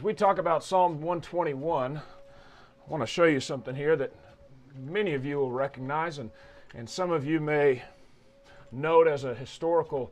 [0.00, 2.00] As we talk about Psalm 121, I
[2.90, 4.14] want to show you something here that
[4.74, 6.30] many of you will recognize, and,
[6.74, 7.82] and some of you may
[8.72, 10.10] note as a historical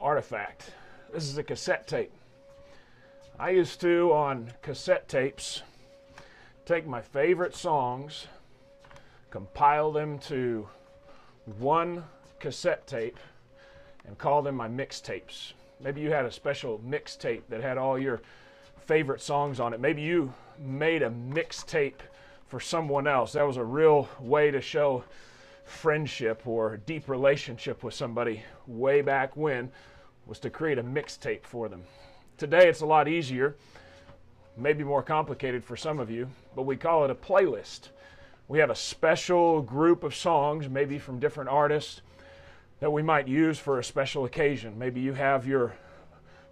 [0.00, 0.70] artifact.
[1.12, 2.12] This is a cassette tape.
[3.36, 5.62] I used to, on cassette tapes,
[6.64, 8.28] take my favorite songs,
[9.30, 10.68] compile them to
[11.58, 12.04] one
[12.38, 13.18] cassette tape,
[14.06, 15.54] and call them my mixtapes.
[15.80, 18.22] Maybe you had a special mixtape that had all your
[18.86, 19.80] favorite songs on it.
[19.80, 22.00] Maybe you made a mixtape
[22.46, 23.32] for someone else.
[23.32, 25.04] That was a real way to show
[25.64, 29.70] friendship or deep relationship with somebody way back when
[30.26, 31.82] was to create a mixtape for them.
[32.38, 33.56] Today it's a lot easier,
[34.56, 37.88] maybe more complicated for some of you, but we call it a playlist.
[38.46, 42.02] We have a special group of songs, maybe from different artists,
[42.78, 44.78] that we might use for a special occasion.
[44.78, 45.74] Maybe you have your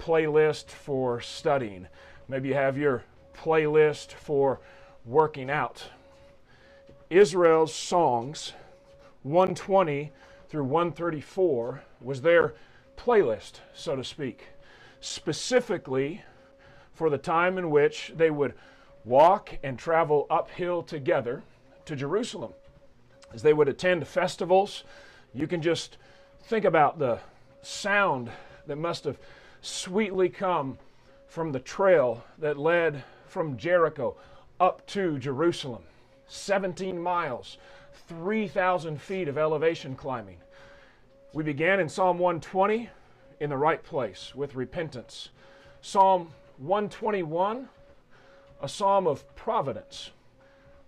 [0.00, 1.86] playlist for studying.
[2.28, 3.04] Maybe you have your
[3.36, 4.60] playlist for
[5.04, 5.90] working out.
[7.08, 8.52] Israel's songs,
[9.22, 10.10] 120
[10.48, 12.54] through 134, was their
[12.96, 14.48] playlist, so to speak,
[15.00, 16.22] specifically
[16.92, 18.54] for the time in which they would
[19.04, 21.44] walk and travel uphill together
[21.84, 22.52] to Jerusalem.
[23.32, 24.82] As they would attend festivals,
[25.32, 25.96] you can just
[26.42, 27.20] think about the
[27.62, 28.30] sound
[28.66, 29.18] that must have
[29.60, 30.78] sweetly come
[31.26, 34.16] from the trail that led from Jericho
[34.60, 35.82] up to Jerusalem.
[36.28, 37.58] 17 miles,
[38.08, 40.38] 3,000 feet of elevation climbing.
[41.32, 42.88] We began in Psalm 120
[43.40, 45.28] in the right place with repentance.
[45.82, 47.68] Psalm 121,
[48.62, 50.10] a psalm of providence.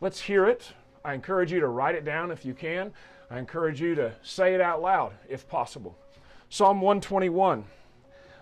[0.00, 0.72] Let's hear it.
[1.04, 2.92] I encourage you to write it down if you can.
[3.30, 5.96] I encourage you to say it out loud if possible.
[6.50, 7.64] Psalm 121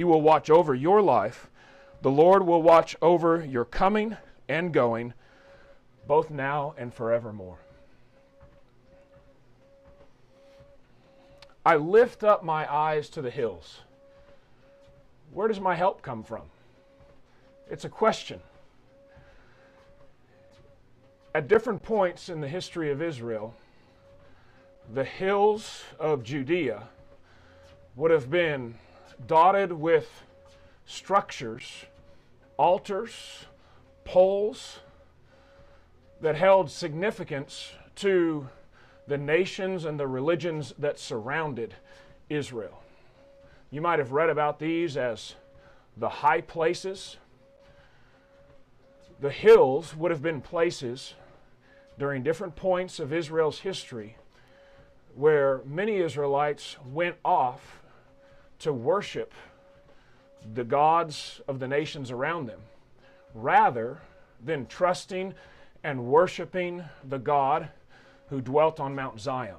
[0.00, 1.50] He will watch over your life.
[2.00, 4.16] The Lord will watch over your coming
[4.48, 5.12] and going,
[6.06, 7.58] both now and forevermore.
[11.66, 13.80] I lift up my eyes to the hills.
[15.34, 16.44] Where does my help come from?
[17.70, 18.40] It's a question.
[21.34, 23.54] At different points in the history of Israel,
[24.94, 26.84] the hills of Judea
[27.96, 28.76] would have been
[29.26, 30.24] dotted with
[30.86, 31.84] structures,
[32.56, 33.46] altars,
[34.04, 34.80] poles
[36.20, 38.48] that held significance to
[39.06, 41.74] the nations and the religions that surrounded
[42.28, 42.82] Israel.
[43.70, 45.34] You might have read about these as
[45.96, 47.16] the high places.
[49.20, 51.14] The hills would have been places
[51.98, 54.16] during different points of Israel's history
[55.14, 57.79] where many Israelites went off
[58.60, 59.34] to worship
[60.54, 62.60] the gods of the nations around them
[63.34, 64.00] rather
[64.42, 65.34] than trusting
[65.82, 67.68] and worshiping the God
[68.28, 69.56] who dwelt on Mount Zion.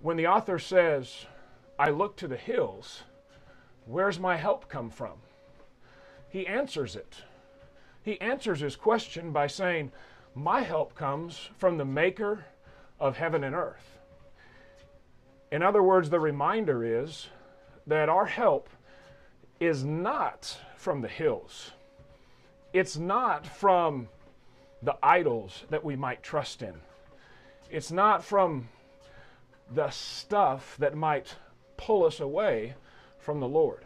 [0.00, 1.26] When the author says,
[1.78, 3.02] I look to the hills,
[3.86, 5.14] where's my help come from?
[6.28, 7.16] He answers it.
[8.02, 9.92] He answers his question by saying,
[10.34, 12.46] My help comes from the maker
[12.98, 13.98] of heaven and earth.
[15.52, 17.28] In other words, the reminder is
[17.86, 18.70] that our help
[19.60, 21.72] is not from the hills.
[22.72, 24.08] It's not from
[24.82, 26.72] the idols that we might trust in.
[27.70, 28.70] It's not from
[29.70, 31.36] the stuff that might
[31.76, 32.74] pull us away
[33.18, 33.84] from the Lord.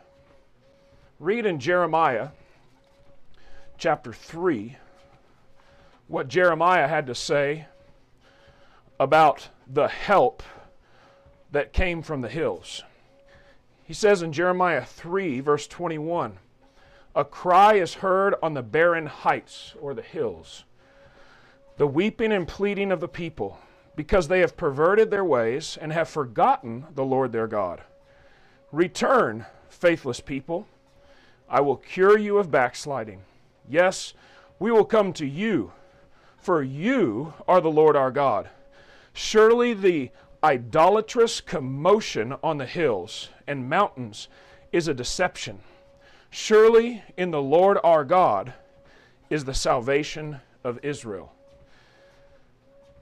[1.19, 2.29] Read in Jeremiah
[3.77, 4.77] chapter 3
[6.07, 7.67] what Jeremiah had to say
[9.01, 10.45] about the help
[11.57, 12.83] that came from the hills.
[13.83, 16.37] He says in Jeremiah 3, verse 21,
[17.15, 20.65] a cry is heard on the barren heights or the hills,
[21.79, 23.59] the weeping and pleading of the people,
[23.95, 27.81] because they have perverted their ways and have forgotten the Lord their God.
[28.71, 30.67] Return, faithless people.
[31.49, 33.23] I will cure you of backsliding.
[33.67, 34.13] Yes,
[34.59, 35.73] we will come to you,
[36.37, 38.51] for you are the Lord our God.
[39.15, 40.11] Surely the
[40.45, 44.29] idolatrous commotion on the hills and mountains
[44.73, 45.61] is a deception
[46.39, 48.53] Surely in the Lord our God
[49.31, 51.33] is the salvation of Israel.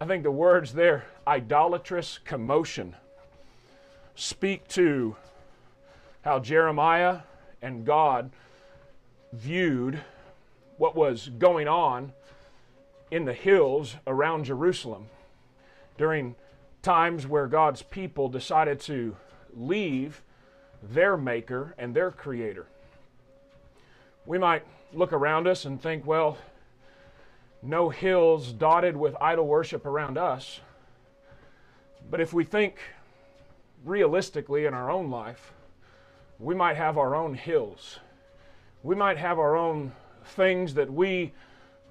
[0.00, 2.94] I think the words there, idolatrous commotion,
[4.14, 5.16] speak to
[6.22, 7.22] how Jeremiah
[7.60, 8.30] and God
[9.32, 9.98] viewed
[10.76, 12.12] what was going on
[13.10, 15.08] in the hills around Jerusalem
[15.98, 16.36] during
[16.84, 19.16] times where God's people decided to
[19.56, 20.22] leave
[20.82, 22.66] their maker and their creator.
[24.26, 26.38] We might look around us and think, well,
[27.62, 30.60] no hills dotted with idol worship around us.
[32.10, 32.78] But if we think
[33.84, 35.52] realistically in our own life,
[36.38, 37.98] we might have our own hills.
[38.82, 39.92] We might have our own
[40.24, 41.32] things that we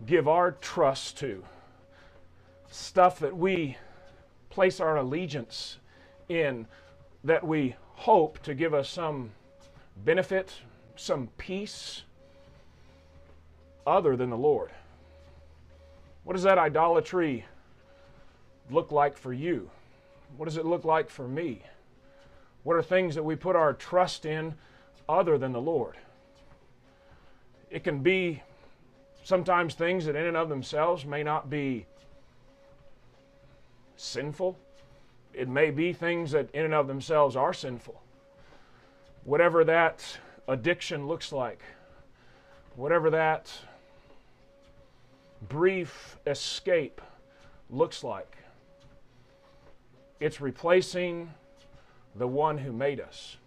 [0.06, 1.44] give our trust to,
[2.70, 3.78] stuff that we
[4.54, 5.78] place our allegiance
[6.30, 6.68] in,
[7.24, 9.32] that we hope to give us some
[10.06, 10.54] benefit,
[10.96, 12.04] some peace
[13.88, 14.70] other than the Lord.
[16.24, 17.46] What does that idolatry
[18.70, 19.72] look like for you?
[20.38, 21.64] What does it look like for me?
[22.62, 24.54] What are things that we put our trust in
[25.10, 25.98] other than the Lord?
[27.72, 28.44] It can be
[29.24, 31.88] sometimes things that in and of themselves may not be
[33.96, 34.58] sinful.
[35.34, 38.02] It may be things that in and of themselves are sinful.
[39.24, 40.18] Whatever that
[40.48, 41.62] addiction looks like,
[42.76, 43.52] whatever that
[45.48, 47.02] brief escape
[47.70, 48.38] looks like.
[50.20, 51.34] It's replacing
[52.16, 53.38] the one who made us.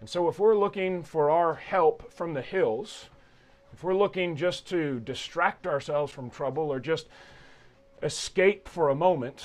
[0.00, 3.06] And so, if we're looking for our help from the hills,
[3.72, 7.08] if we're looking just to distract ourselves from trouble or just
[8.02, 9.44] escape for a moment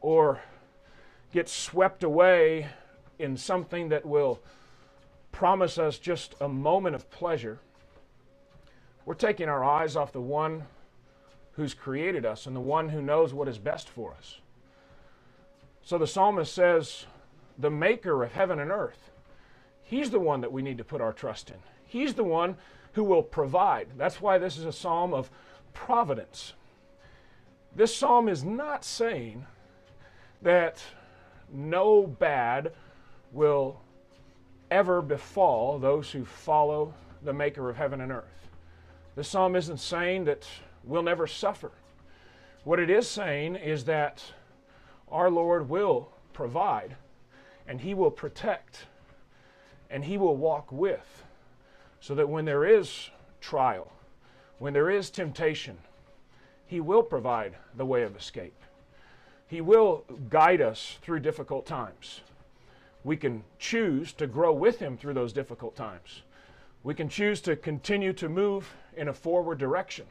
[0.00, 0.40] or
[1.32, 2.68] get swept away
[3.18, 4.40] in something that will
[5.32, 7.58] promise us just a moment of pleasure,
[9.04, 10.64] we're taking our eyes off the one
[11.52, 14.38] who's created us and the one who knows what is best for us.
[15.82, 17.06] So the psalmist says,
[17.58, 19.10] The maker of heaven and earth,
[19.82, 21.56] he's the one that we need to put our trust in.
[21.86, 22.56] He's the one
[22.92, 23.88] who will provide.
[23.96, 25.30] That's why this is a psalm of
[25.72, 26.52] providence.
[27.74, 29.46] This psalm is not saying
[30.42, 30.82] that
[31.52, 32.72] no bad
[33.32, 33.80] will
[34.70, 38.48] ever befall those who follow the maker of heaven and earth.
[39.14, 40.46] The psalm isn't saying that
[40.84, 41.72] we'll never suffer.
[42.64, 44.22] What it is saying is that
[45.10, 46.96] our Lord will provide
[47.66, 48.86] and He will protect
[49.90, 51.24] and He will walk with
[52.00, 53.10] so that when there is
[53.40, 53.90] trial,
[54.58, 55.78] when there is temptation,
[56.68, 58.54] He will provide the way of escape.
[59.48, 62.20] He will guide us through difficult times.
[63.02, 66.22] We can choose to grow with Him through those difficult times.
[66.84, 70.04] We can choose to continue to move in a forward direction.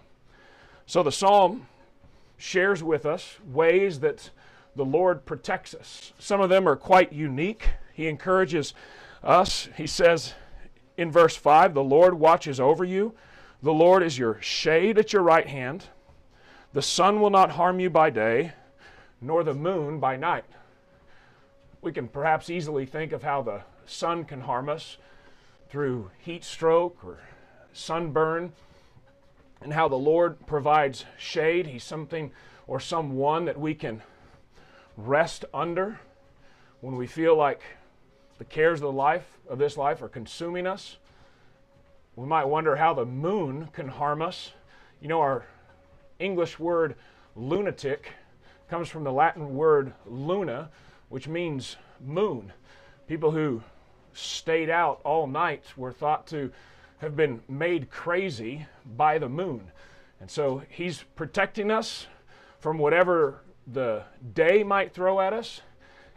[0.88, 1.68] So the psalm
[2.38, 4.31] shares with us ways that
[4.75, 6.13] the Lord protects us.
[6.18, 7.69] Some of them are quite unique.
[7.94, 8.74] He encourages
[9.24, 9.69] us.
[9.77, 10.33] He says
[10.98, 13.13] in verse 5 The Lord watches over you,
[13.62, 15.86] the Lord is your shade at your right hand.
[16.78, 18.52] The sun will not harm you by day,
[19.20, 20.46] nor the moon by night.
[21.82, 24.98] We can perhaps easily think of how the sun can harm us
[25.72, 27.18] through heat stroke or
[27.74, 28.54] sunburn
[29.60, 31.66] and how the Lord provides shade.
[31.66, 32.31] He's something
[32.68, 34.04] or someone that we can
[34.98, 36.00] rest under
[36.81, 37.64] when we feel like
[38.38, 40.98] the cares of the life of this life are consuming us.
[42.16, 44.52] We might wonder how the moon can harm us.
[45.02, 45.48] You know, our
[46.19, 46.95] English word
[47.36, 48.12] lunatic
[48.69, 50.69] comes from the Latin word luna,
[51.09, 52.52] which means moon.
[53.07, 53.62] People who
[54.14, 56.52] stayed out all night were thought to
[57.00, 58.66] have been made crazy
[58.97, 59.71] by the moon.
[60.19, 62.07] And so he's protecting us
[62.59, 65.62] from whatever the day might throw at us.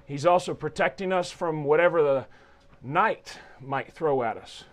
[0.07, 2.27] He's also protecting us from whatever the
[2.83, 4.65] night might throw at us.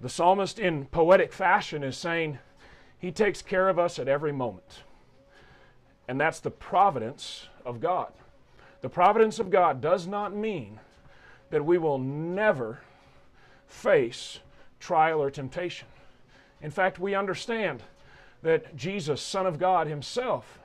[0.00, 2.38] The psalmist, in poetic fashion, is saying
[3.02, 4.84] he takes care of us at every moment.
[6.06, 8.12] And that's the providence of God.
[8.80, 10.78] The providence of God does not mean
[11.50, 12.78] that we will never
[13.66, 14.38] face
[14.78, 15.88] trial or temptation.
[16.60, 17.82] In fact, we understand
[18.42, 20.60] that Jesus, Son of God Himself,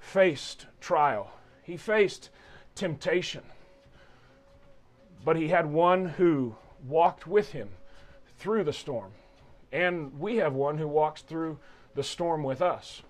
[0.00, 1.30] faced trial,
[1.62, 2.30] He faced
[2.74, 3.42] temptation.
[5.24, 7.68] But He had one who walked with Him
[8.38, 9.12] through the storm.
[9.72, 11.58] And we have one who walks through
[11.94, 13.02] the storm with us.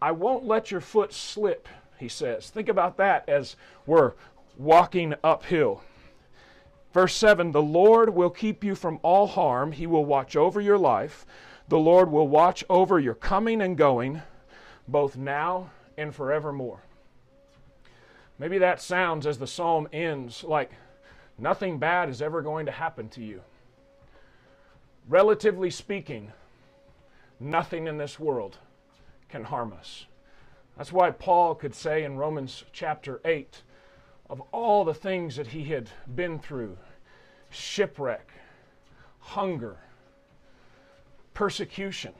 [0.00, 2.50] I won't let your foot slip, he says.
[2.50, 4.12] Think about that as we're
[4.56, 5.82] walking uphill.
[6.92, 10.78] Verse 7 The Lord will keep you from all harm, He will watch over your
[10.78, 11.26] life.
[11.68, 14.22] The Lord will watch over your coming and going,
[14.86, 16.80] both now and forevermore.
[18.38, 20.70] Maybe that sounds as the psalm ends like
[21.36, 23.42] nothing bad is ever going to happen to you.
[25.08, 26.32] Relatively speaking,
[27.40, 28.58] nothing in this world
[29.28, 30.06] can harm us.
[30.76, 33.62] That's why Paul could say in Romans chapter 8,
[34.30, 36.76] of all the things that he had been through
[37.50, 38.30] shipwreck,
[39.18, 39.78] hunger,
[41.34, 42.12] persecution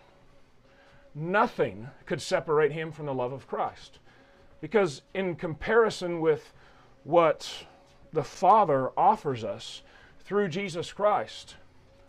[1.18, 3.98] nothing could separate him from the love of Christ.
[4.60, 6.52] Because, in comparison with
[7.04, 7.66] what
[8.12, 9.82] the Father offers us
[10.20, 11.56] through Jesus Christ,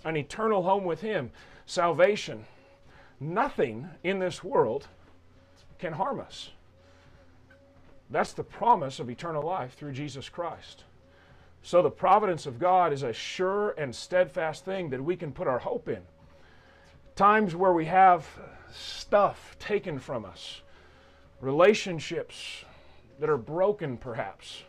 [0.04, 1.32] an eternal home with Him,
[1.66, 2.46] salvation,
[3.20, 4.88] nothing in this world
[5.78, 6.50] can harm us.
[8.10, 10.84] That's the promise of eternal life through Jesus Christ.
[11.62, 15.48] So the providence of God is a sure and steadfast thing that we can put
[15.48, 16.02] our hope in.
[17.16, 18.26] Times where we have
[18.74, 20.62] stuff taken from us,
[21.42, 22.64] relationships
[23.20, 24.64] that are broken perhaps,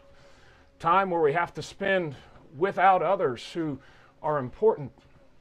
[0.79, 2.17] time where we have to spend
[2.59, 3.79] without others who
[4.23, 4.91] are important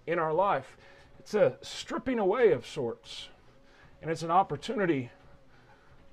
[0.07, 0.77] in our life.
[1.19, 3.29] It's a stripping away of sorts,
[4.01, 5.11] and it's an opportunity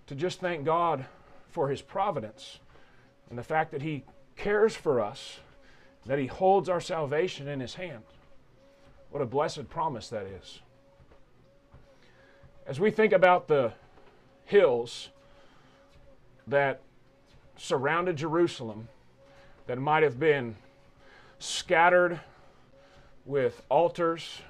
[0.06, 1.06] to just thank God
[1.48, 2.58] for His providence
[3.30, 4.04] and the fact that He
[4.36, 5.40] cares for us,
[6.04, 8.02] that He holds our salvation in His hand.
[9.10, 10.60] What a blessed promise that is.
[12.66, 13.72] As we think about the
[14.44, 15.08] hills
[16.46, 16.80] that
[17.56, 18.88] surrounded Jerusalem,
[19.66, 20.56] that might have been
[21.38, 22.20] scattered
[23.26, 24.40] with altars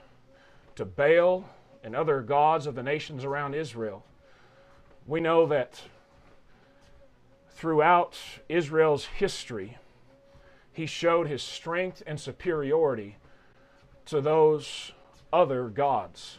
[0.77, 1.49] to Baal
[1.83, 4.05] and other gods of the nations around Israel,
[5.07, 5.81] we know that
[7.51, 8.19] throughout
[8.49, 9.79] Israel's history,
[10.73, 13.17] he showed his strength and superiority
[14.05, 14.93] to those
[15.33, 16.39] other gods.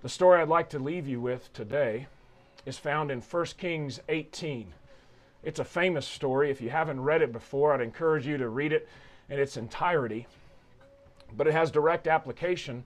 [0.00, 2.06] The story I'd like to leave you with today
[2.64, 4.72] is found in 1 Kings 18.
[5.42, 6.50] It's a famous story.
[6.50, 8.88] If you haven't read it before, I'd encourage you to read it
[9.28, 10.26] in its entirety.
[11.36, 12.84] But it has direct application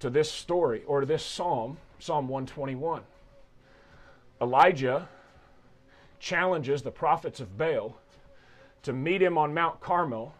[0.00, 3.02] to this story or this psalm, Psalm 121.
[4.40, 5.08] Elijah
[6.18, 7.96] challenges the prophets of Baal
[8.82, 10.34] to meet him on Mount Carmel,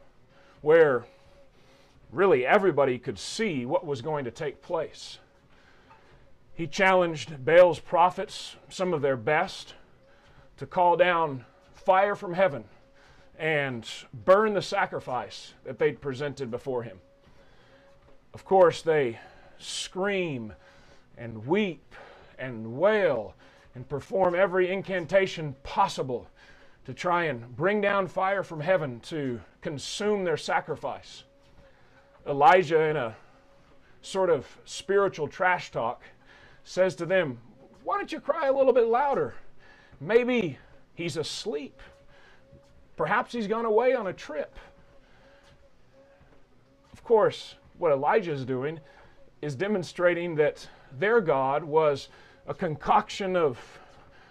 [0.63, 1.05] where
[2.11, 5.19] really everybody could see what was going to take place.
[6.55, 9.75] He challenged Baal's prophets, some of their best,
[10.57, 12.65] to call down fire from heaven
[13.39, 16.99] and burn the sacrifice that they'd presented before him.
[18.33, 19.19] Of course, they
[19.59, 20.53] scream
[21.17, 21.95] and weep
[22.39, 23.35] and wail
[23.75, 26.29] and perform every incantation possible
[26.87, 31.25] to try and bring down fire from heaven to consume their sacrifice.
[32.27, 33.17] Elijah, in a
[34.03, 36.03] sort of spiritual trash talk,
[36.65, 37.39] says to them,
[37.85, 39.35] Why don't you cry a little bit louder?
[40.01, 40.59] Maybe
[40.95, 41.81] he's asleep.
[42.97, 44.57] Perhaps he's gone away on a trip.
[46.93, 48.79] Of course, what Elijah is doing
[49.43, 50.69] is demonstrating that
[50.99, 52.09] their God was
[52.47, 53.59] a concoction of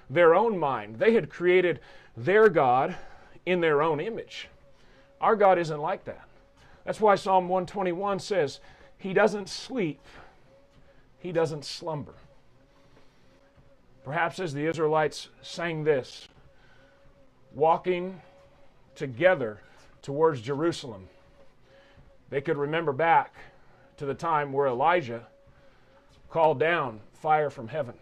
[0.10, 0.98] their own mind.
[0.98, 1.80] They had created
[2.16, 2.96] their God
[3.46, 4.48] in their own image.
[5.20, 6.28] Our God isn't like that.
[6.86, 8.60] That's why Psalm 121 says,
[8.98, 10.00] He doesn't sleep
[11.20, 12.14] he doesn't slumber.
[14.04, 16.28] Perhaps as the Israelites sang this,
[17.54, 18.22] walking
[18.96, 19.60] together
[20.02, 21.10] towards Jerusalem,
[22.30, 23.36] they could remember back
[23.98, 25.28] to the time where Elijah
[26.30, 27.96] called down fire from heaven.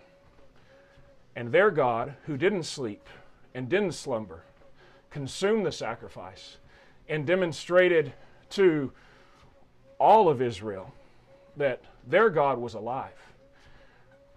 [1.36, 3.07] And their God, who didn't sleep
[3.53, 4.43] and didn't slumber,
[5.10, 6.57] consumed the sacrifice
[7.07, 8.13] and demonstrated
[8.51, 8.91] to
[10.00, 10.93] all of Israel
[11.55, 13.12] that their God was alive.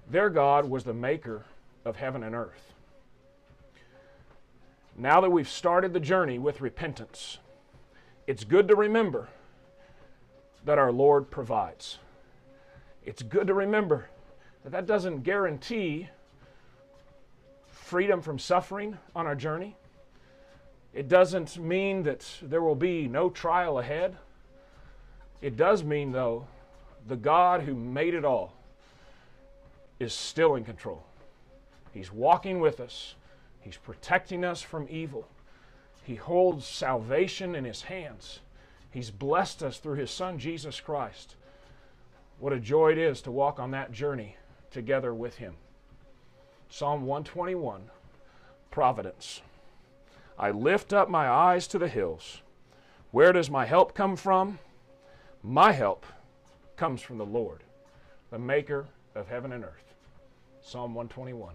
[0.08, 1.44] Their God was the maker
[1.84, 2.72] of heaven and earth.
[4.96, 7.38] Now that we've started the journey with repentance,
[8.26, 9.28] it's good to remember
[10.64, 11.98] that our Lord provides.
[13.04, 14.08] It's good to remember
[14.62, 16.08] that that doesn't guarantee
[17.68, 19.76] freedom from suffering on our journey.
[20.92, 24.16] It doesn't mean that there will be no trial ahead.
[25.40, 26.46] It does mean, though,
[27.06, 28.54] the God who made it all
[29.98, 31.02] is still in control.
[31.92, 33.14] He's walking with us,
[33.60, 35.28] He's protecting us from evil.
[36.02, 38.40] He holds salvation in His hands.
[38.90, 41.36] He's blessed us through His Son, Jesus Christ.
[42.38, 44.36] What a joy it is to walk on that journey
[44.70, 45.54] together with Him.
[46.68, 47.90] Psalm 121
[48.70, 49.42] Providence.
[50.38, 52.40] I lift up my eyes to the hills.
[53.10, 54.58] Where does my help come from?
[55.42, 56.06] My help
[56.76, 57.62] comes from the Lord,
[58.30, 59.94] the maker of heaven and earth.
[60.62, 61.54] Psalm 121.